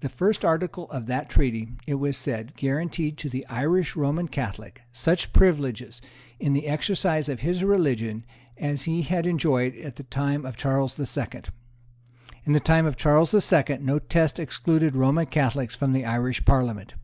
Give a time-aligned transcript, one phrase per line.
[0.00, 4.80] The First article of that Treaty, it was said, guaranteed to the Irish Roman Catholic
[4.92, 6.00] such privileges
[6.40, 8.24] in the exercise of his religion
[8.56, 11.50] as he had enjoyed in the time of Charles the Second.
[12.46, 16.46] In the time of Charles the Second no test excluded Roman Catholics from the Irish
[16.46, 16.94] Parliament.